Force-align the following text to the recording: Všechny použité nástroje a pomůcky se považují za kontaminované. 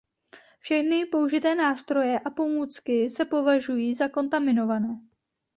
Všechny 0.59 1.05
použité 1.05 1.55
nástroje 1.55 2.19
a 2.19 2.29
pomůcky 2.29 3.09
se 3.09 3.25
považují 3.25 3.93
za 3.95 4.07
kontaminované. 4.09 4.99